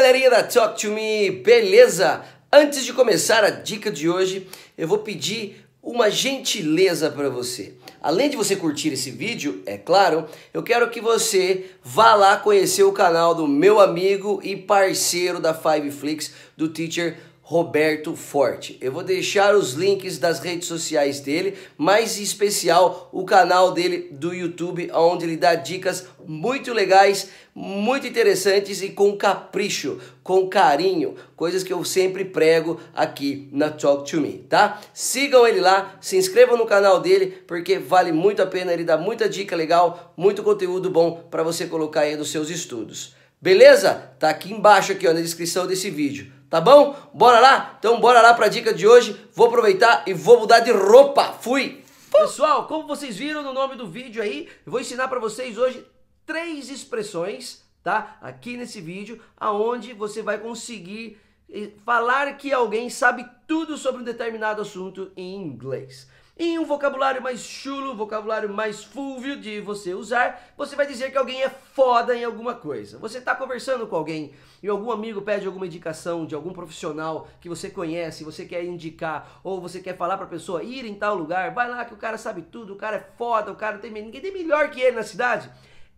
galerinha 0.00 0.30
da 0.30 0.42
Talk 0.42 0.80
to 0.80 0.92
Me, 0.92 1.30
beleza? 1.30 2.22
Antes 2.50 2.86
de 2.86 2.92
começar 2.94 3.44
a 3.44 3.50
dica 3.50 3.90
de 3.90 4.08
hoje, 4.08 4.48
eu 4.78 4.88
vou 4.88 5.00
pedir 5.00 5.62
uma 5.82 6.10
gentileza 6.10 7.10
para 7.10 7.28
você. 7.28 7.74
Além 8.00 8.30
de 8.30 8.36
você 8.36 8.56
curtir 8.56 8.94
esse 8.94 9.10
vídeo, 9.10 9.62
é 9.66 9.76
claro, 9.76 10.24
eu 10.54 10.62
quero 10.62 10.88
que 10.88 11.02
você 11.02 11.66
vá 11.84 12.14
lá 12.14 12.38
conhecer 12.38 12.82
o 12.82 12.92
canal 12.92 13.34
do 13.34 13.46
meu 13.46 13.78
amigo 13.78 14.40
e 14.42 14.56
parceiro 14.56 15.38
da 15.38 15.52
Five 15.52 15.90
Flix, 15.90 16.32
do 16.56 16.70
Teacher 16.70 17.18
Roberto 17.50 18.14
Forte. 18.14 18.78
Eu 18.80 18.92
vou 18.92 19.02
deixar 19.02 19.56
os 19.56 19.72
links 19.72 20.18
das 20.18 20.38
redes 20.38 20.68
sociais 20.68 21.18
dele, 21.18 21.58
mais 21.76 22.16
em 22.16 22.22
especial 22.22 23.10
o 23.12 23.24
canal 23.24 23.72
dele 23.72 24.08
do 24.12 24.32
YouTube, 24.32 24.88
onde 24.94 25.24
ele 25.24 25.36
dá 25.36 25.56
dicas 25.56 26.06
muito 26.24 26.72
legais, 26.72 27.28
muito 27.52 28.06
interessantes 28.06 28.82
e 28.82 28.90
com 28.90 29.16
capricho, 29.16 29.98
com 30.22 30.48
carinho, 30.48 31.16
coisas 31.34 31.64
que 31.64 31.72
eu 31.72 31.84
sempre 31.84 32.24
prego 32.24 32.80
aqui 32.94 33.48
na 33.50 33.68
Talk 33.68 34.08
to 34.08 34.20
Me, 34.20 34.46
tá? 34.48 34.80
Sigam 34.94 35.44
ele 35.44 35.60
lá, 35.60 35.98
se 36.00 36.16
inscrevam 36.16 36.56
no 36.56 36.66
canal 36.66 37.00
dele, 37.00 37.42
porque 37.48 37.80
vale 37.80 38.12
muito 38.12 38.40
a 38.40 38.46
pena, 38.46 38.72
ele 38.72 38.84
dá 38.84 38.96
muita 38.96 39.28
dica 39.28 39.56
legal, 39.56 40.14
muito 40.16 40.44
conteúdo 40.44 40.88
bom 40.88 41.24
para 41.28 41.42
você 41.42 41.66
colocar 41.66 42.02
aí 42.02 42.14
nos 42.14 42.30
seus 42.30 42.48
estudos. 42.48 43.18
Beleza? 43.40 44.12
Tá 44.18 44.28
aqui 44.28 44.52
embaixo 44.52 44.92
aqui 44.92 45.08
ó, 45.08 45.14
na 45.14 45.20
descrição 45.20 45.66
desse 45.66 45.88
vídeo. 45.88 46.30
Tá 46.50 46.60
bom? 46.60 46.94
Bora 47.14 47.40
lá? 47.40 47.76
Então 47.78 47.98
bora 47.98 48.20
lá 48.20 48.34
para 48.34 48.46
a 48.46 48.48
dica 48.50 48.74
de 48.74 48.86
hoje. 48.86 49.18
Vou 49.32 49.46
aproveitar 49.46 50.04
e 50.06 50.12
vou 50.12 50.40
mudar 50.40 50.60
de 50.60 50.70
roupa. 50.70 51.32
Fui! 51.32 51.82
Pessoal, 52.12 52.66
como 52.66 52.86
vocês 52.86 53.16
viram 53.16 53.42
no 53.42 53.54
nome 53.54 53.76
do 53.76 53.86
vídeo 53.86 54.22
aí, 54.22 54.46
eu 54.66 54.70
vou 54.70 54.80
ensinar 54.80 55.08
para 55.08 55.18
vocês 55.18 55.56
hoje 55.56 55.86
três 56.26 56.68
expressões, 56.68 57.62
tá? 57.82 58.18
Aqui 58.20 58.58
nesse 58.58 58.78
vídeo, 58.78 59.18
aonde 59.38 59.94
você 59.94 60.20
vai 60.20 60.36
conseguir 60.36 61.18
eh, 61.50 61.70
falar 61.82 62.36
que 62.36 62.52
alguém 62.52 62.90
sabe 62.90 63.24
tudo 63.48 63.78
sobre 63.78 64.02
um 64.02 64.04
determinado 64.04 64.60
assunto 64.60 65.12
em 65.16 65.36
inglês. 65.36 66.06
Em 66.42 66.58
um 66.58 66.64
vocabulário 66.64 67.20
mais 67.20 67.40
chulo, 67.40 67.94
vocabulário 67.94 68.48
mais 68.48 68.82
fúvio 68.82 69.38
de 69.38 69.60
você 69.60 69.92
usar, 69.92 70.42
você 70.56 70.74
vai 70.74 70.86
dizer 70.86 71.10
que 71.10 71.18
alguém 71.18 71.42
é 71.42 71.50
foda 71.50 72.16
em 72.16 72.24
alguma 72.24 72.54
coisa. 72.54 72.96
Você 72.96 73.18
está 73.18 73.34
conversando 73.36 73.86
com 73.86 73.94
alguém 73.94 74.32
e 74.62 74.66
algum 74.66 74.90
amigo 74.90 75.20
pede 75.20 75.46
alguma 75.46 75.66
indicação 75.66 76.24
de 76.24 76.34
algum 76.34 76.54
profissional 76.54 77.28
que 77.42 77.48
você 77.50 77.68
conhece, 77.68 78.24
você 78.24 78.46
quer 78.46 78.64
indicar, 78.64 79.38
ou 79.44 79.60
você 79.60 79.80
quer 79.80 79.98
falar 79.98 80.16
para 80.16 80.24
a 80.24 80.30
pessoa 80.30 80.62
ir 80.62 80.86
em 80.86 80.94
tal 80.94 81.14
lugar, 81.14 81.52
vai 81.52 81.68
lá 81.68 81.84
que 81.84 81.92
o 81.92 81.98
cara 81.98 82.16
sabe 82.16 82.40
tudo, 82.40 82.72
o 82.72 82.76
cara 82.76 82.96
é 82.96 83.06
foda, 83.18 83.52
o 83.52 83.56
cara 83.56 83.76
tem 83.76 83.90
ninguém 83.90 84.22
tem 84.22 84.32
melhor 84.32 84.70
que 84.70 84.80
ele 84.80 84.96
na 84.96 85.02
cidade. 85.02 85.50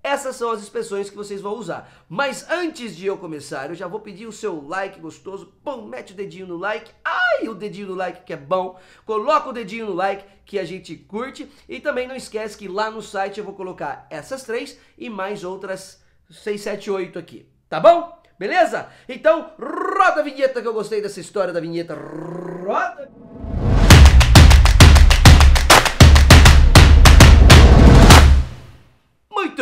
Essas 0.03 0.34
são 0.34 0.50
as 0.50 0.61
expressões 0.61 1.08
que 1.08 1.17
vocês 1.17 1.41
vão 1.41 1.55
usar. 1.55 1.89
Mas 2.08 2.48
antes 2.50 2.97
de 2.97 3.06
eu 3.06 3.17
começar, 3.17 3.69
eu 3.69 3.75
já 3.75 3.86
vou 3.86 4.00
pedir 4.00 4.27
o 4.27 4.33
seu 4.33 4.61
like 4.67 4.98
gostoso. 4.98 5.53
Pum, 5.62 5.86
mete 5.86 6.12
o 6.12 6.17
dedinho 6.17 6.47
no 6.47 6.56
like. 6.56 6.91
Ai, 7.05 7.47
o 7.47 7.55
dedinho 7.55 7.89
no 7.89 7.95
like 7.95 8.25
que 8.25 8.33
é 8.33 8.36
bom. 8.36 8.78
Coloca 9.06 9.48
o 9.48 9.53
dedinho 9.53 9.86
no 9.86 9.95
like 9.95 10.25
que 10.45 10.58
a 10.58 10.64
gente 10.64 10.97
curte. 10.97 11.48
E 11.69 11.78
também 11.78 12.08
não 12.08 12.17
esquece 12.17 12.58
que 12.58 12.67
lá 12.67 12.91
no 12.91 13.00
site 13.00 13.39
eu 13.39 13.45
vou 13.45 13.55
colocar 13.55 14.06
essas 14.11 14.42
três 14.42 14.77
e 14.98 15.08
mais 15.08 15.45
outras 15.45 16.03
6, 16.28 16.61
7, 16.61 16.91
8 16.91 17.19
aqui. 17.19 17.48
Tá 17.69 17.78
bom? 17.78 18.20
Beleza? 18.39 18.89
Então, 19.08 19.53
roda 19.56 20.20
a 20.20 20.25
vinheta 20.25 20.61
que 20.61 20.67
eu 20.67 20.75
gostei 20.75 21.00
dessa 21.00 21.20
história 21.20 21.53
da 21.53 21.61
vinheta. 21.61 21.95
Roda! 21.95 23.21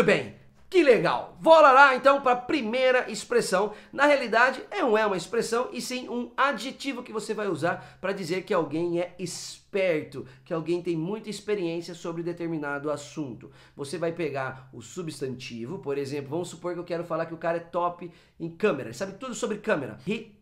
Muito 0.01 0.07
bem, 0.07 0.35
que 0.71 0.83
legal. 0.83 1.37
Bora 1.43 1.73
lá 1.73 1.95
então 1.95 2.23
para 2.23 2.33
a 2.33 2.37
primeira 2.41 3.11
expressão. 3.11 3.75
Na 3.93 4.07
realidade, 4.07 4.63
não 4.71 4.97
é 4.97 5.05
uma 5.05 5.17
expressão 5.17 5.69
e 5.75 5.83
sim 5.83 6.09
um 6.09 6.31
adjetivo 6.35 7.03
que 7.03 7.13
você 7.13 7.35
vai 7.35 7.49
usar 7.49 7.99
para 8.01 8.15
dizer 8.15 8.45
que 8.45 8.55
alguém 8.55 8.99
é 8.99 9.15
esperto, 9.19 10.27
que 10.43 10.55
alguém 10.55 10.81
tem 10.81 10.97
muita 10.97 11.29
experiência 11.29 11.93
sobre 11.93 12.23
determinado 12.23 12.91
assunto. 12.91 13.51
Você 13.77 13.99
vai 13.99 14.13
pegar 14.13 14.71
o 14.73 14.81
substantivo, 14.81 15.81
por 15.81 15.99
exemplo, 15.99 16.31
vamos 16.31 16.49
supor 16.49 16.73
que 16.73 16.81
eu 16.81 16.85
quero 16.85 17.05
falar 17.05 17.27
que 17.27 17.35
o 17.35 17.37
cara 17.37 17.59
é 17.59 17.61
top 17.61 18.11
em 18.41 18.49
câmera, 18.49 18.95
sabe 18.95 19.19
tudo 19.19 19.35
sobre 19.35 19.59
câmera. 19.59 19.99
He, 20.09 20.33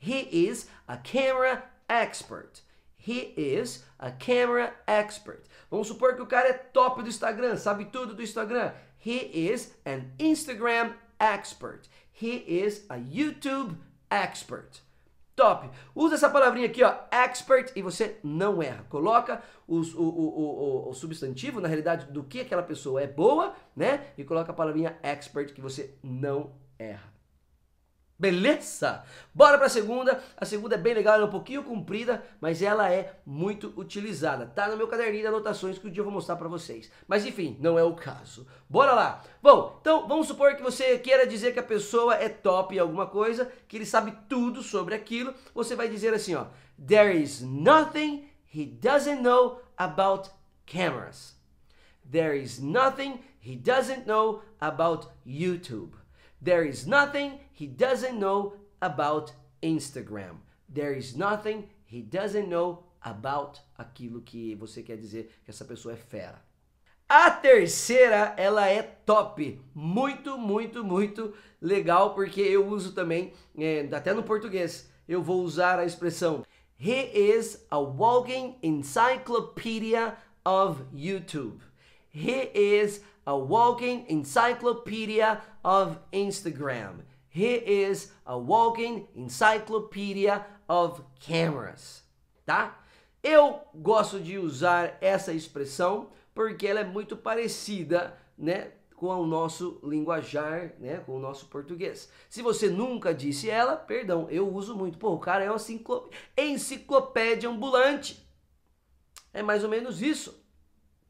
he 0.00 0.28
is 0.30 0.68
a 0.86 0.96
camera 0.96 1.68
expert. 1.88 2.62
He 3.06 3.32
is 3.36 3.84
a 3.98 4.10
camera 4.10 4.74
expert. 4.86 5.42
Vamos 5.70 5.88
supor 5.88 6.14
que 6.14 6.22
o 6.22 6.26
cara 6.26 6.48
é 6.48 6.52
top 6.52 7.02
do 7.02 7.08
Instagram, 7.08 7.56
sabe 7.56 7.86
tudo 7.86 8.14
do 8.14 8.22
Instagram. 8.22 8.72
He 9.04 9.30
is 9.32 9.74
an 9.86 10.10
Instagram 10.18 10.92
expert. 11.18 11.88
He 12.12 12.44
is 12.46 12.84
a 12.90 12.96
YouTube 12.96 13.76
expert. 14.10 14.82
Top. 15.34 15.70
Usa 15.94 16.16
essa 16.16 16.28
palavrinha 16.28 16.66
aqui, 16.66 16.82
ó, 16.82 16.94
expert, 17.10 17.72
e 17.74 17.80
você 17.80 18.18
não 18.22 18.62
erra. 18.62 18.84
Coloca 18.90 19.42
os, 19.66 19.94
o, 19.94 20.02
o, 20.02 20.84
o, 20.84 20.90
o, 20.90 20.94
substantivo, 20.94 21.62
na 21.62 21.68
realidade, 21.68 22.12
do 22.12 22.22
que 22.22 22.40
aquela 22.40 22.62
pessoa 22.62 23.00
é 23.00 23.06
boa, 23.06 23.54
né? 23.74 24.08
E 24.18 24.24
coloca 24.24 24.50
a 24.50 24.54
palavrinha 24.54 24.98
expert 25.02 25.54
que 25.54 25.60
você 25.62 25.94
não 26.02 26.52
erra. 26.78 27.10
Beleza? 28.20 29.02
Bora 29.34 29.56
para 29.56 29.68
a 29.68 29.70
segunda. 29.70 30.22
A 30.36 30.44
segunda 30.44 30.74
é 30.74 30.78
bem 30.78 30.92
legal, 30.92 31.14
ela 31.14 31.24
é 31.24 31.26
um 31.26 31.30
pouquinho 31.30 31.64
comprida, 31.64 32.22
mas 32.38 32.60
ela 32.60 32.92
é 32.92 33.14
muito 33.24 33.72
utilizada. 33.78 34.44
Tá 34.44 34.68
no 34.68 34.76
meu 34.76 34.86
caderninho 34.86 35.22
de 35.22 35.28
anotações 35.28 35.78
que 35.78 35.88
um 35.88 35.90
dia 35.90 36.02
eu 36.02 36.04
vou 36.04 36.12
mostrar 36.12 36.36
para 36.36 36.46
vocês. 36.46 36.92
Mas 37.08 37.24
enfim, 37.24 37.56
não 37.58 37.78
é 37.78 37.82
o 37.82 37.94
caso. 37.94 38.46
Bora 38.68 38.92
lá. 38.92 39.22
Bom, 39.42 39.78
então 39.80 40.06
vamos 40.06 40.26
supor 40.26 40.54
que 40.54 40.62
você 40.62 40.98
queira 40.98 41.26
dizer 41.26 41.54
que 41.54 41.60
a 41.60 41.62
pessoa 41.62 42.14
é 42.14 42.28
top 42.28 42.76
em 42.76 42.78
alguma 42.78 43.06
coisa, 43.06 43.50
que 43.66 43.78
ele 43.78 43.86
sabe 43.86 44.12
tudo 44.28 44.62
sobre 44.62 44.94
aquilo. 44.94 45.32
Você 45.54 45.74
vai 45.74 45.88
dizer 45.88 46.12
assim, 46.12 46.34
ó: 46.34 46.44
There 46.86 47.18
is 47.18 47.40
nothing 47.40 48.28
he 48.54 48.66
doesn't 48.66 49.22
know 49.22 49.62
about 49.78 50.28
cameras. 50.66 51.40
There 52.04 52.38
is 52.38 52.60
nothing 52.60 53.20
he 53.40 53.56
doesn't 53.56 54.06
know 54.06 54.42
about 54.60 55.08
YouTube. 55.24 55.99
There 56.42 56.66
is 56.66 56.86
nothing 56.86 57.38
he 57.52 57.66
doesn't 57.66 58.18
know 58.18 58.54
about 58.80 59.32
Instagram. 59.62 60.38
There 60.72 60.96
is 60.96 61.14
nothing 61.14 61.68
he 61.84 62.02
doesn't 62.02 62.48
know 62.48 62.84
about 63.02 63.60
aquilo 63.76 64.22
que 64.22 64.54
você 64.54 64.82
quer 64.82 64.96
dizer 64.96 65.30
que 65.44 65.50
essa 65.50 65.64
pessoa 65.64 65.94
é 65.94 65.96
fera. 65.96 66.42
A 67.08 67.30
terceira, 67.30 68.34
ela 68.36 68.68
é 68.68 68.82
top, 68.82 69.60
muito, 69.74 70.38
muito, 70.38 70.84
muito 70.84 71.34
legal, 71.60 72.14
porque 72.14 72.40
eu 72.40 72.68
uso 72.68 72.92
também, 72.92 73.32
é, 73.58 73.88
até 73.92 74.14
no 74.14 74.22
português, 74.22 74.88
eu 75.08 75.20
vou 75.20 75.42
usar 75.42 75.78
a 75.78 75.84
expressão 75.84 76.46
He 76.78 77.10
is 77.12 77.66
a 77.70 77.78
walking 77.78 78.56
encyclopedia 78.62 80.16
of 80.46 80.84
YouTube. 80.94 81.60
He 82.12 82.50
is 82.54 83.02
a 83.24 83.34
walking 83.34 84.04
encyclopedia 84.08 85.40
of 85.62 85.98
Instagram. 86.12 87.02
He 87.28 87.54
is 87.64 88.12
a 88.26 88.36
walking 88.36 89.06
encyclopedia 89.14 90.44
of 90.68 91.02
cameras, 91.20 92.02
tá? 92.44 92.82
Eu 93.22 93.60
gosto 93.74 94.18
de 94.18 94.38
usar 94.38 94.96
essa 95.00 95.32
expressão 95.32 96.10
porque 96.34 96.66
ela 96.66 96.80
é 96.80 96.84
muito 96.84 97.16
parecida, 97.16 98.18
né, 98.36 98.72
com 98.96 99.08
o 99.08 99.26
nosso 99.26 99.80
linguajar, 99.82 100.74
né, 100.78 100.98
com 100.98 101.16
o 101.16 101.18
nosso 101.20 101.46
português. 101.46 102.10
Se 102.28 102.42
você 102.42 102.68
nunca 102.68 103.14
disse 103.14 103.48
ela, 103.48 103.76
perdão, 103.76 104.28
eu 104.30 104.52
uso 104.52 104.74
muito. 104.76 104.98
Pô, 104.98 105.12
o 105.12 105.18
cara 105.18 105.44
é 105.44 105.50
uma 105.50 105.58
enciclopédia 106.36 107.48
ambulante. 107.48 108.26
É 109.32 109.42
mais 109.42 109.62
ou 109.62 109.70
menos 109.70 110.02
isso. 110.02 110.42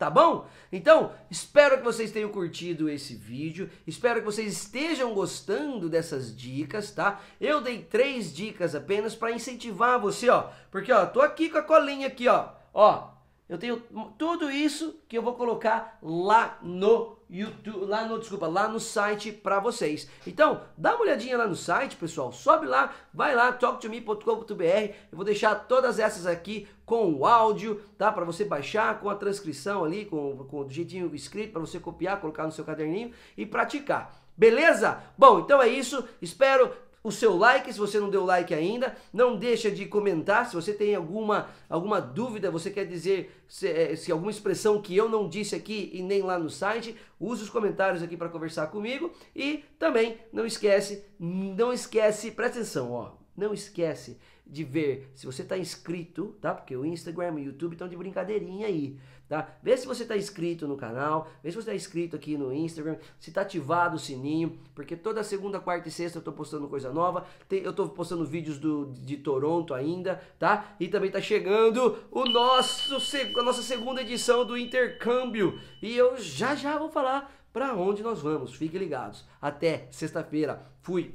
Tá 0.00 0.08
bom? 0.08 0.46
Então, 0.72 1.12
espero 1.30 1.76
que 1.76 1.84
vocês 1.84 2.10
tenham 2.10 2.30
curtido 2.30 2.88
esse 2.88 3.14
vídeo, 3.14 3.68
espero 3.86 4.20
que 4.20 4.24
vocês 4.24 4.50
estejam 4.50 5.12
gostando 5.12 5.90
dessas 5.90 6.34
dicas, 6.34 6.90
tá? 6.90 7.20
Eu 7.38 7.60
dei 7.60 7.82
três 7.82 8.32
dicas 8.32 8.74
apenas 8.74 9.14
para 9.14 9.30
incentivar 9.30 10.00
você, 10.00 10.30
ó, 10.30 10.48
porque 10.70 10.90
ó, 10.90 11.04
tô 11.04 11.20
aqui 11.20 11.50
com 11.50 11.58
a 11.58 11.62
colinha 11.62 12.06
aqui, 12.06 12.26
ó, 12.28 12.48
ó, 12.72 13.08
eu 13.50 13.58
tenho 13.58 13.82
tudo 14.16 14.48
isso 14.48 15.00
que 15.08 15.18
eu 15.18 15.22
vou 15.22 15.34
colocar 15.34 15.98
lá 16.00 16.56
no 16.62 17.18
YouTube, 17.28 17.84
lá 17.84 18.06
no, 18.06 18.20
desculpa, 18.20 18.46
lá 18.46 18.68
no 18.68 18.78
site 18.78 19.32
para 19.32 19.58
vocês. 19.58 20.08
Então, 20.24 20.62
dá 20.78 20.94
uma 20.94 21.02
olhadinha 21.02 21.36
lá 21.36 21.48
no 21.48 21.56
site, 21.56 21.96
pessoal. 21.96 22.30
Sobe 22.30 22.66
lá, 22.66 22.94
vai 23.12 23.34
lá, 23.34 23.50
talktome.com.br. 23.52 24.62
Eu 25.10 25.16
vou 25.16 25.24
deixar 25.24 25.56
todas 25.56 25.98
essas 25.98 26.28
aqui 26.28 26.68
com 26.86 27.12
o 27.12 27.26
áudio, 27.26 27.82
tá? 27.98 28.12
Para 28.12 28.24
você 28.24 28.44
baixar 28.44 29.00
com 29.00 29.10
a 29.10 29.16
transcrição 29.16 29.82
ali, 29.82 30.04
com, 30.04 30.44
com 30.44 30.60
o 30.60 30.70
jeitinho 30.70 31.12
escrito 31.12 31.50
para 31.50 31.60
você 31.60 31.80
copiar, 31.80 32.20
colocar 32.20 32.44
no 32.44 32.52
seu 32.52 32.64
caderninho 32.64 33.10
e 33.36 33.44
praticar. 33.44 34.14
Beleza? 34.36 35.02
Bom, 35.18 35.40
então 35.40 35.60
é 35.60 35.68
isso. 35.68 36.08
Espero 36.22 36.70
o 37.02 37.10
seu 37.10 37.36
like 37.36 37.72
se 37.72 37.78
você 37.78 37.98
não 37.98 38.10
deu 38.10 38.24
like 38.24 38.52
ainda. 38.52 38.96
Não 39.12 39.36
deixa 39.36 39.70
de 39.70 39.86
comentar 39.86 40.46
se 40.46 40.54
você 40.54 40.72
tem 40.72 40.94
alguma, 40.94 41.48
alguma 41.68 42.00
dúvida, 42.00 42.50
você 42.50 42.70
quer 42.70 42.86
dizer 42.86 43.44
se, 43.48 43.68
é, 43.68 43.96
se 43.96 44.12
alguma 44.12 44.30
expressão 44.30 44.80
que 44.80 44.96
eu 44.96 45.08
não 45.08 45.28
disse 45.28 45.54
aqui 45.54 45.90
e 45.92 46.02
nem 46.02 46.22
lá 46.22 46.38
no 46.38 46.50
site. 46.50 46.96
Use 47.18 47.42
os 47.42 47.50
comentários 47.50 48.02
aqui 48.02 48.16
para 48.16 48.28
conversar 48.28 48.66
comigo. 48.68 49.12
E 49.34 49.64
também 49.78 50.18
não 50.32 50.44
esquece, 50.44 51.04
não 51.18 51.72
esquece, 51.72 52.30
presta 52.30 52.58
atenção, 52.58 52.92
ó. 52.92 53.12
Não 53.36 53.54
esquece 53.54 54.18
de 54.50 54.64
ver 54.64 55.10
se 55.14 55.24
você 55.24 55.42
está 55.42 55.56
inscrito, 55.56 56.36
tá? 56.40 56.52
Porque 56.52 56.76
o 56.76 56.84
Instagram 56.84 57.38
e 57.38 57.42
o 57.42 57.46
YouTube 57.46 57.72
estão 57.72 57.88
de 57.88 57.96
brincadeirinha 57.96 58.66
aí, 58.66 58.98
tá? 59.28 59.48
Vê 59.62 59.76
se 59.76 59.86
você 59.86 60.02
está 60.02 60.16
inscrito 60.16 60.66
no 60.66 60.76
canal, 60.76 61.28
vê 61.42 61.50
se 61.50 61.56
você 61.56 61.70
está 61.70 61.74
inscrito 61.74 62.16
aqui 62.16 62.36
no 62.36 62.52
Instagram, 62.52 62.96
se 63.18 63.30
está 63.30 63.42
ativado 63.42 63.96
o 63.96 63.98
sininho, 63.98 64.58
porque 64.74 64.96
toda 64.96 65.22
segunda, 65.22 65.60
quarta 65.60 65.88
e 65.88 65.92
sexta 65.92 66.18
eu 66.18 66.20
estou 66.20 66.34
postando 66.34 66.68
coisa 66.68 66.92
nova, 66.92 67.24
tem, 67.48 67.62
eu 67.62 67.70
estou 67.70 67.88
postando 67.88 68.24
vídeos 68.24 68.58
do, 68.58 68.86
de 68.86 69.16
Toronto 69.16 69.72
ainda, 69.72 70.20
tá? 70.38 70.74
E 70.80 70.88
também 70.88 71.08
está 71.08 71.20
chegando 71.20 71.98
o 72.10 72.24
nosso, 72.24 72.96
a 73.38 73.42
nossa 73.42 73.62
segunda 73.62 74.02
edição 74.02 74.44
do 74.44 74.58
intercâmbio, 74.58 75.60
e 75.80 75.96
eu 75.96 76.16
já 76.16 76.56
já 76.56 76.76
vou 76.76 76.90
falar 76.90 77.32
para 77.52 77.74
onde 77.74 78.02
nós 78.02 78.20
vamos, 78.20 78.54
fiquem 78.54 78.80
ligados. 78.80 79.24
Até 79.40 79.88
sexta-feira, 79.90 80.66
fui! 80.82 81.14